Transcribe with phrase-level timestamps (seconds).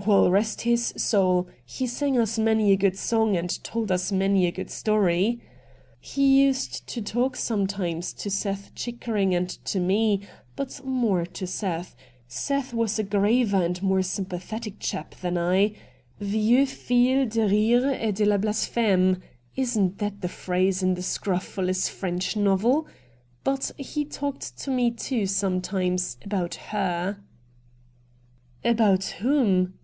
[0.00, 1.46] WeU— rest his soul!—
[1.76, 5.42] he sang us many a good song and told us many a good story.
[6.00, 10.22] He used to talk sometimes to Seth Chickering and to me,
[10.56, 11.94] but more to Seth—
[12.28, 15.76] Seth was a graver and more sympathetic chap than I— I
[16.18, 19.20] vieux jils de rire et de blaspheme—
[19.64, 22.86] isn't that the phrase in the scrofulous French novel?—
[23.44, 27.18] but he talked to me too sometimes— abou her''
[28.64, 29.74] About whom